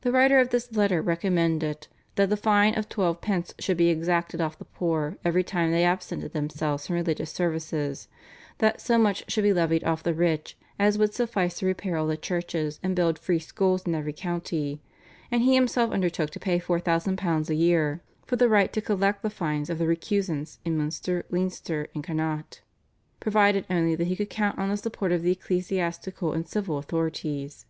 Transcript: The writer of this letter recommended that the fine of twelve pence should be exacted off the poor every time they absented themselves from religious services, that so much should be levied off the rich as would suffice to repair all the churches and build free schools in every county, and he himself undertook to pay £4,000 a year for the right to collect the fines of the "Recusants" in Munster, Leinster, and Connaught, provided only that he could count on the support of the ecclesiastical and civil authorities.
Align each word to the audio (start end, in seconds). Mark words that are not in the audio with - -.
The 0.00 0.10
writer 0.10 0.40
of 0.40 0.48
this 0.50 0.72
letter 0.74 1.00
recommended 1.00 1.86
that 2.16 2.28
the 2.28 2.36
fine 2.36 2.74
of 2.74 2.88
twelve 2.88 3.20
pence 3.20 3.54
should 3.60 3.76
be 3.76 3.88
exacted 3.88 4.40
off 4.40 4.58
the 4.58 4.64
poor 4.64 5.16
every 5.24 5.44
time 5.44 5.70
they 5.70 5.84
absented 5.84 6.32
themselves 6.32 6.88
from 6.88 6.96
religious 6.96 7.30
services, 7.30 8.08
that 8.58 8.80
so 8.80 8.98
much 8.98 9.30
should 9.30 9.44
be 9.44 9.52
levied 9.52 9.84
off 9.84 10.02
the 10.02 10.12
rich 10.12 10.58
as 10.76 10.98
would 10.98 11.14
suffice 11.14 11.58
to 11.60 11.66
repair 11.66 11.96
all 11.96 12.08
the 12.08 12.16
churches 12.16 12.80
and 12.82 12.96
build 12.96 13.16
free 13.16 13.38
schools 13.38 13.84
in 13.86 13.94
every 13.94 14.12
county, 14.12 14.80
and 15.30 15.42
he 15.42 15.54
himself 15.54 15.92
undertook 15.92 16.30
to 16.30 16.40
pay 16.40 16.58
£4,000 16.58 17.48
a 17.48 17.54
year 17.54 18.02
for 18.26 18.34
the 18.34 18.48
right 18.48 18.72
to 18.72 18.80
collect 18.82 19.22
the 19.22 19.30
fines 19.30 19.70
of 19.70 19.78
the 19.78 19.86
"Recusants" 19.86 20.58
in 20.64 20.76
Munster, 20.76 21.24
Leinster, 21.30 21.86
and 21.94 22.02
Connaught, 22.02 22.60
provided 23.20 23.66
only 23.70 23.94
that 23.94 24.08
he 24.08 24.16
could 24.16 24.30
count 24.30 24.58
on 24.58 24.68
the 24.68 24.76
support 24.76 25.12
of 25.12 25.22
the 25.22 25.30
ecclesiastical 25.30 26.32
and 26.32 26.48
civil 26.48 26.76
authorities. 26.76 27.66